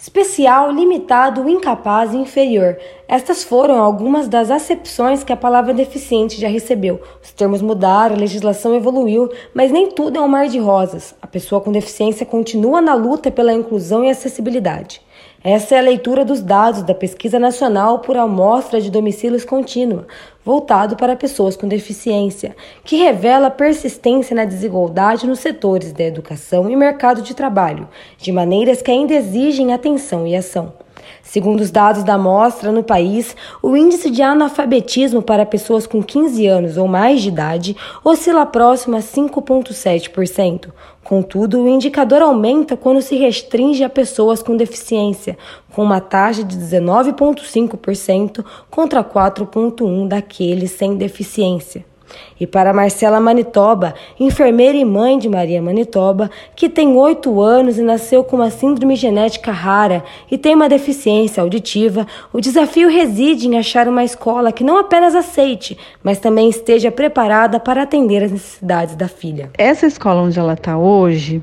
Especial, 0.00 0.72
limitado, 0.72 1.46
incapaz 1.46 2.14
e 2.14 2.16
inferior. 2.16 2.78
Estas 3.06 3.44
foram 3.44 3.82
algumas 3.82 4.28
das 4.28 4.50
acepções 4.50 5.22
que 5.22 5.30
a 5.30 5.36
palavra 5.36 5.74
deficiente 5.74 6.40
já 6.40 6.48
recebeu. 6.48 7.02
Os 7.22 7.30
termos 7.32 7.60
mudaram, 7.60 8.16
a 8.16 8.18
legislação 8.18 8.74
evoluiu, 8.74 9.28
mas 9.52 9.70
nem 9.70 9.90
tudo 9.90 10.16
é 10.16 10.20
um 10.22 10.26
mar 10.26 10.48
de 10.48 10.58
rosas. 10.58 11.14
A 11.20 11.26
pessoa 11.26 11.60
com 11.60 11.70
deficiência 11.70 12.24
continua 12.24 12.80
na 12.80 12.94
luta 12.94 13.30
pela 13.30 13.52
inclusão 13.52 14.02
e 14.02 14.08
acessibilidade. 14.08 15.02
Essa 15.42 15.76
é 15.76 15.78
a 15.78 15.82
leitura 15.82 16.22
dos 16.22 16.42
dados 16.42 16.82
da 16.82 16.94
Pesquisa 16.94 17.38
Nacional 17.38 18.00
por 18.00 18.14
Amostra 18.14 18.78
de 18.78 18.90
Domicílios 18.90 19.42
Contínua, 19.42 20.06
voltado 20.44 20.96
para 20.96 21.16
pessoas 21.16 21.56
com 21.56 21.66
deficiência, 21.66 22.54
que 22.84 22.96
revela 22.96 23.50
persistência 23.50 24.36
na 24.36 24.44
desigualdade 24.44 25.26
nos 25.26 25.38
setores 25.38 25.94
da 25.94 26.04
educação 26.04 26.68
e 26.68 26.76
mercado 26.76 27.22
de 27.22 27.34
trabalho, 27.34 27.88
de 28.18 28.30
maneiras 28.30 28.82
que 28.82 28.90
ainda 28.90 29.14
exigem 29.14 29.72
atenção 29.72 30.26
e 30.26 30.36
ação. 30.36 30.74
Segundo 31.22 31.60
os 31.60 31.70
dados 31.70 32.02
da 32.02 32.14
amostra, 32.14 32.72
no 32.72 32.82
país, 32.82 33.36
o 33.62 33.76
índice 33.76 34.10
de 34.10 34.22
analfabetismo 34.22 35.22
para 35.22 35.46
pessoas 35.46 35.86
com 35.86 36.02
15 36.02 36.46
anos 36.46 36.76
ou 36.76 36.88
mais 36.88 37.22
de 37.22 37.28
idade 37.28 37.76
oscila 38.04 38.46
próximo 38.46 38.96
a 38.96 39.00
5,7%. 39.00 40.70
Contudo, 41.02 41.62
o 41.62 41.68
indicador 41.68 42.22
aumenta 42.22 42.76
quando 42.76 43.02
se 43.02 43.16
restringe 43.16 43.82
a 43.82 43.88
pessoas 43.88 44.42
com 44.42 44.56
deficiência, 44.56 45.36
com 45.72 45.82
uma 45.82 46.00
taxa 46.00 46.44
de 46.44 46.56
19,5% 46.56 48.44
contra 48.70 49.02
4,1% 49.02 50.06
daqueles 50.06 50.70
sem 50.72 50.96
deficiência. 50.96 51.89
E 52.38 52.46
para 52.46 52.72
Marcela 52.72 53.20
Manitoba, 53.20 53.94
enfermeira 54.18 54.76
e 54.76 54.84
mãe 54.84 55.18
de 55.18 55.28
Maria 55.28 55.60
Manitoba, 55.60 56.30
que 56.56 56.68
tem 56.68 56.96
oito 56.96 57.40
anos 57.40 57.78
e 57.78 57.82
nasceu 57.82 58.24
com 58.24 58.36
uma 58.36 58.50
síndrome 58.50 58.96
genética 58.96 59.52
rara 59.52 60.02
e 60.30 60.38
tem 60.38 60.54
uma 60.54 60.68
deficiência 60.68 61.42
auditiva, 61.42 62.06
o 62.32 62.40
desafio 62.40 62.88
reside 62.88 63.48
em 63.48 63.58
achar 63.58 63.88
uma 63.88 64.04
escola 64.04 64.52
que 64.52 64.64
não 64.64 64.78
apenas 64.78 65.14
aceite, 65.14 65.76
mas 66.02 66.18
também 66.18 66.48
esteja 66.48 66.90
preparada 66.90 67.60
para 67.60 67.82
atender 67.82 68.24
as 68.24 68.32
necessidades 68.32 68.94
da 68.94 69.08
filha. 69.08 69.50
Essa 69.56 69.86
escola 69.86 70.22
onde 70.22 70.38
ela 70.38 70.54
está 70.54 70.78
hoje 70.78 71.42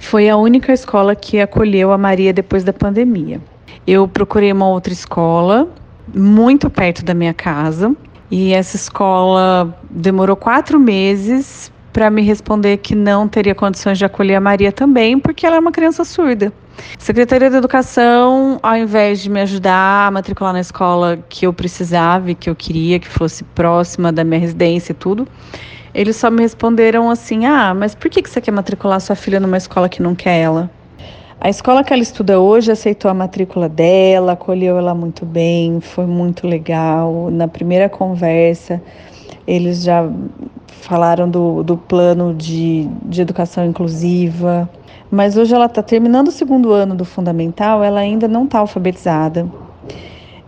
foi 0.00 0.28
a 0.28 0.36
única 0.36 0.72
escola 0.72 1.14
que 1.14 1.40
acolheu 1.40 1.92
a 1.92 1.98
Maria 1.98 2.32
depois 2.32 2.64
da 2.64 2.72
pandemia. 2.72 3.40
Eu 3.86 4.06
procurei 4.06 4.52
uma 4.52 4.68
outra 4.68 4.92
escola 4.92 5.68
muito 6.14 6.68
perto 6.68 7.04
da 7.04 7.14
minha 7.14 7.32
casa 7.32 7.94
e 8.30 8.52
essa 8.52 8.76
escola 8.76 9.74
demorou 9.92 10.34
quatro 10.34 10.80
meses 10.80 11.70
para 11.92 12.08
me 12.08 12.22
responder 12.22 12.78
que 12.78 12.94
não 12.94 13.28
teria 13.28 13.54
condições 13.54 13.98
de 13.98 14.04
acolher 14.04 14.36
a 14.36 14.40
Maria 14.40 14.72
também, 14.72 15.18
porque 15.18 15.46
ela 15.46 15.56
é 15.56 15.58
uma 15.58 15.70
criança 15.70 16.04
surda. 16.04 16.52
Secretaria 16.98 17.50
da 17.50 17.58
Educação, 17.58 18.58
ao 18.62 18.76
invés 18.76 19.20
de 19.20 19.28
me 19.28 19.42
ajudar 19.42 20.08
a 20.08 20.10
matricular 20.10 20.54
na 20.54 20.60
escola 20.60 21.18
que 21.28 21.46
eu 21.46 21.52
precisava 21.52 22.30
e 22.30 22.34
que 22.34 22.48
eu 22.48 22.56
queria, 22.56 22.98
que 22.98 23.08
fosse 23.08 23.44
próxima 23.44 24.10
da 24.10 24.24
minha 24.24 24.40
residência 24.40 24.92
e 24.92 24.94
tudo, 24.94 25.28
eles 25.94 26.16
só 26.16 26.30
me 26.30 26.40
responderam 26.40 27.10
assim: 27.10 27.44
ah, 27.44 27.74
mas 27.74 27.94
por 27.94 28.10
que 28.10 28.26
você 28.26 28.40
quer 28.40 28.52
matricular 28.52 28.98
sua 29.00 29.14
filha 29.14 29.38
numa 29.38 29.58
escola 29.58 29.88
que 29.88 30.02
não 30.02 30.14
quer 30.14 30.40
ela? 30.40 30.70
A 31.38 31.50
escola 31.50 31.82
que 31.82 31.92
ela 31.92 32.02
estuda 32.02 32.40
hoje 32.40 32.70
aceitou 32.70 33.10
a 33.10 33.14
matrícula 33.14 33.68
dela, 33.68 34.32
acolheu 34.32 34.78
ela 34.78 34.94
muito 34.94 35.26
bem, 35.26 35.80
foi 35.80 36.06
muito 36.06 36.46
legal. 36.46 37.30
Na 37.32 37.48
primeira 37.48 37.88
conversa, 37.88 38.80
eles 39.46 39.82
já 39.82 40.08
falaram 40.82 41.28
do, 41.28 41.62
do 41.62 41.76
plano 41.76 42.34
de, 42.34 42.88
de 43.04 43.22
educação 43.22 43.64
inclusiva. 43.64 44.68
Mas 45.10 45.36
hoje 45.36 45.54
ela 45.54 45.66
está 45.66 45.82
terminando 45.82 46.28
o 46.28 46.32
segundo 46.32 46.72
ano 46.72 46.94
do 46.94 47.04
fundamental, 47.04 47.84
ela 47.84 48.00
ainda 48.00 48.26
não 48.26 48.44
está 48.44 48.60
alfabetizada. 48.60 49.46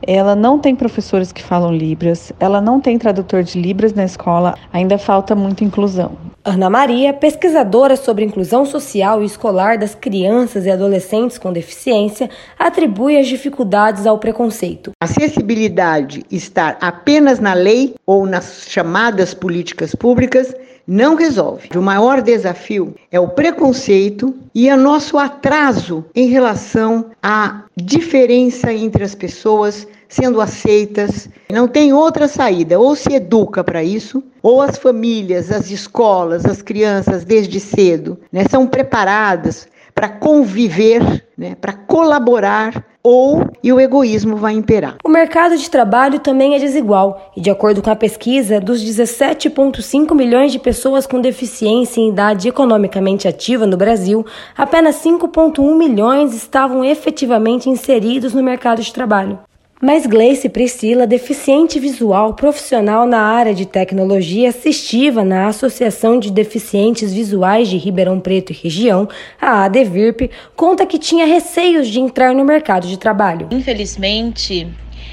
Ela 0.07 0.35
não 0.35 0.59
tem 0.59 0.75
professores 0.75 1.33
que 1.33 1.43
falam 1.43 1.75
Libras, 1.75 2.33
ela 2.39 2.61
não 2.61 2.81
tem 2.81 2.99
tradutor 2.99 3.43
de 3.43 3.61
Libras 3.61 3.93
na 3.93 4.05
escola, 4.05 4.55
ainda 4.73 4.99
falta 4.99 5.35
muita 5.35 5.65
inclusão. 5.65 6.13
Ana 6.45 6.69
Maria, 6.69 7.15
pesquisadora 7.15 7.97
sobre 7.97 8.23
inclusão 8.23 8.67
social 8.67 9.23
e 9.23 9.27
escolar 9.27 9.79
das 9.79 9.95
crianças 9.95 10.67
e 10.67 10.71
adolescentes 10.71 11.39
com 11.39 11.51
deficiência, 11.51 12.29
atribui 12.59 13.17
as 13.17 13.27
dificuldades 13.27 14.07
ao 14.07 14.19
preconceito. 14.19 14.93
Acessibilidade 15.01 16.23
estar 16.31 16.77
apenas 16.83 17.41
na 17.41 17.55
lei 17.55 17.95
ou 18.07 18.27
nas 18.27 18.67
chamadas 18.69 19.33
políticas 19.33 19.95
públicas 19.95 20.55
não 20.87 21.15
resolve. 21.15 21.71
O 21.75 21.83
maior 21.83 22.21
desafio 22.21 22.95
é 23.11 23.19
o 23.19 23.29
preconceito 23.29 24.35
e 24.55 24.71
o 24.71 24.77
nosso 24.77 25.19
atraso 25.19 26.05
em 26.15 26.29
relação 26.29 27.07
à 27.23 27.63
diferença 27.75 28.73
entre 28.73 29.03
as 29.03 29.15
pessoas 29.15 29.87
sendo 30.15 30.41
aceitas. 30.41 31.29
Não 31.51 31.67
tem 31.67 31.93
outra 31.93 32.29
saída, 32.29 32.79
ou 32.79 32.95
se 32.95 33.13
educa 33.13 33.65
para 33.65 33.83
isso, 33.83 34.23
ou 34.43 34.63
as 34.63 34.79
famílias, 34.79 35.51
as 35.51 35.71
escolas, 35.71 36.45
as 36.47 36.63
crianças 36.63 37.25
desde 37.25 37.59
cedo 37.59 38.19
né, 38.33 38.45
são 38.49 38.67
preparadas 38.67 39.67
para 39.95 40.09
conviver, 40.09 41.25
né, 41.37 41.57
para 41.61 41.73
colaborar 41.73 42.85
ou 43.03 43.47
e 43.63 43.71
o 43.71 43.79
egoísmo 43.79 44.37
vai 44.37 44.55
imperar. 44.55 44.97
O 45.05 45.11
mercado 45.11 45.59
de 45.59 45.69
trabalho 45.69 46.19
também 46.21 46.55
é 46.55 46.59
desigual 46.59 47.33
e, 47.37 47.41
de 47.41 47.51
acordo 47.51 47.83
com 47.83 47.91
a 47.91 47.97
pesquisa, 47.97 48.61
dos 48.61 48.83
17,5 48.83 50.15
milhões 50.15 50.53
de 50.53 50.59
pessoas 50.59 51.07
com 51.07 51.21
deficiência 51.21 52.01
em 52.01 52.09
idade 52.09 52.49
economicamente 52.49 53.29
ativa 53.29 53.67
no 53.67 53.77
Brasil, 53.77 54.25
apenas 54.57 54.97
5,1 55.05 55.77
milhões 55.77 56.35
estavam 56.35 56.83
efetivamente 56.83 57.69
inseridos 57.69 58.33
no 58.33 58.43
mercado 58.43 58.81
de 58.81 58.93
trabalho. 58.93 59.39
Mas 59.85 60.07
Gleice 60.07 60.49
Priscila, 60.49 61.07
deficiente 61.07 61.79
visual 61.79 62.33
profissional 62.33 63.07
na 63.07 63.21
área 63.21 63.53
de 63.53 63.67
tecnologia 63.67 64.49
assistiva 64.49 65.23
na 65.23 65.47
Associação 65.49 66.19
de 66.19 66.31
Deficientes 66.31 67.13
Visuais 67.13 67.69
de 67.69 67.77
Ribeirão 67.77 68.19
Preto 68.19 68.51
e 68.51 68.57
Região, 68.57 69.07
a 69.39 69.65
ADVIRP, 69.65 70.31
conta 70.57 70.87
que 70.87 70.99
tinha 70.99 71.27
receios 71.27 71.87
de 71.89 72.01
entrar 72.01 72.35
no 72.35 72.47
mercado 72.47 72.87
de 72.87 72.99
trabalho. 72.99 73.49
Infelizmente, 73.51 74.67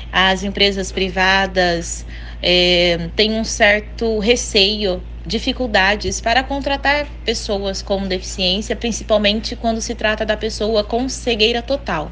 as 0.10 0.42
empresas 0.42 0.90
privadas 0.90 2.06
é, 2.42 3.10
têm 3.14 3.34
um 3.34 3.44
certo 3.44 4.20
receio 4.20 5.02
dificuldades 5.26 6.20
para 6.20 6.44
contratar 6.44 7.08
pessoas 7.24 7.82
com 7.82 8.08
deficiência, 8.08 8.76
principalmente 8.76 9.56
quando 9.56 9.82
se 9.82 9.96
trata 9.96 10.26
da 10.26 10.36
pessoa 10.36 10.84
com 10.84 11.08
cegueira 11.08 11.62
total. 11.62 12.12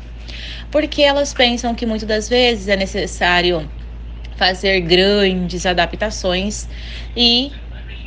Porque 0.71 1.01
elas 1.01 1.33
pensam 1.33 1.73
que 1.73 1.85
muitas 1.85 2.07
das 2.07 2.29
vezes 2.29 2.67
é 2.67 2.75
necessário 2.75 3.69
fazer 4.35 4.79
grandes 4.81 5.65
adaptações 5.65 6.67
e 7.15 7.51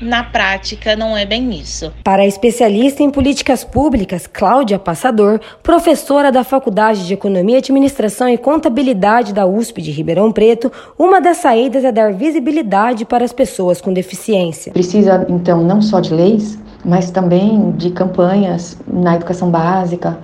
na 0.03 0.25
prática 0.25 0.97
não 0.97 1.17
é 1.17 1.25
bem 1.25 1.55
isso. 1.55 1.93
Para 2.03 2.23
a 2.23 2.27
especialista 2.27 3.03
em 3.03 3.11
políticas 3.11 3.65
públicas, 3.65 4.27
Cláudia 4.27 4.79
Passador, 4.79 5.41
professora 5.63 6.33
da 6.33 6.43
Faculdade 6.43 7.07
de 7.07 7.15
Economia, 7.15 7.59
Administração 7.59 8.29
e 8.29 8.37
Contabilidade 8.37 9.33
da 9.33 9.47
USP 9.47 9.81
de 9.81 9.91
Ribeirão 9.91 10.33
Preto, 10.33 10.71
uma 10.99 11.21
das 11.21 11.39
saídas 11.39 11.85
é 11.85 11.93
dar 11.93 12.13
visibilidade 12.13 13.05
para 13.05 13.25
as 13.25 13.33
pessoas 13.33 13.81
com 13.81 13.93
deficiência. 13.93 14.73
Precisa, 14.73 15.25
então, 15.29 15.63
não 15.63 15.81
só 15.81 16.01
de 16.01 16.13
leis, 16.13 16.59
mas 16.85 17.11
também 17.11 17.71
de 17.73 17.91
campanhas 17.91 18.77
na 18.87 19.15
educação 19.15 19.51
básica, 19.51 20.19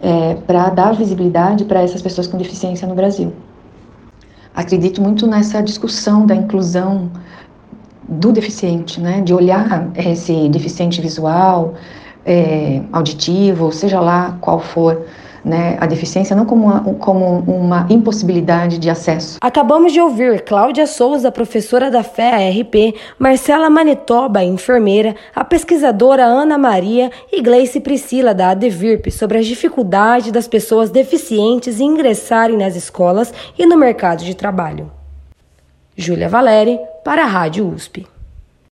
é, 0.00 0.34
para 0.46 0.68
dar 0.70 0.92
visibilidade 0.92 1.64
para 1.64 1.80
essas 1.80 2.00
pessoas 2.00 2.26
com 2.26 2.36
deficiência 2.36 2.86
no 2.86 2.94
Brasil. 2.94 3.32
Acredito 4.54 5.02
muito 5.02 5.26
nessa 5.26 5.60
discussão 5.62 6.26
da 6.26 6.34
inclusão 6.34 7.10
do 8.18 8.32
deficiente, 8.32 9.00
né, 9.00 9.20
de 9.20 9.34
olhar 9.34 9.90
esse 9.96 10.48
deficiente 10.48 11.00
visual, 11.00 11.74
é, 12.24 12.80
auditivo, 12.92 13.70
seja 13.70 14.00
lá 14.00 14.38
qual 14.40 14.58
for, 14.58 15.02
né, 15.44 15.76
a 15.78 15.86
deficiência 15.86 16.34
não 16.34 16.46
como 16.46 16.64
uma, 16.64 16.80
como 16.94 17.40
uma 17.40 17.86
impossibilidade 17.90 18.78
de 18.78 18.88
acesso. 18.88 19.38
Acabamos 19.40 19.92
de 19.92 20.00
ouvir 20.00 20.42
Cláudia 20.42 20.86
Souza, 20.86 21.30
professora 21.30 21.90
da 21.90 22.02
FEA-RP, 22.02 22.94
Marcela 23.18 23.68
Manitoba, 23.68 24.42
enfermeira, 24.42 25.14
a 25.34 25.44
pesquisadora 25.44 26.24
Ana 26.24 26.56
Maria 26.56 27.10
e 27.30 27.42
Gleice 27.42 27.78
Priscila, 27.78 28.34
da 28.34 28.50
ADVIRP, 28.50 29.10
sobre 29.10 29.38
as 29.38 29.46
dificuldades 29.46 30.32
das 30.32 30.48
pessoas 30.48 30.90
deficientes 30.90 31.78
em 31.78 31.94
ingressarem 31.94 32.56
nas 32.56 32.74
escolas 32.74 33.32
e 33.58 33.66
no 33.66 33.76
mercado 33.76 34.24
de 34.24 34.34
trabalho. 34.34 34.90
Júlia 35.96 36.28
Valeri, 36.28 36.78
para 37.04 37.24
a 37.24 37.28
Rádio 37.28 37.68
USP. 37.68 38.13